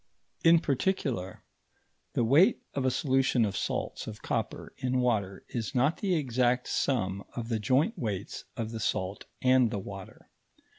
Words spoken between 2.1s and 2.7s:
the weight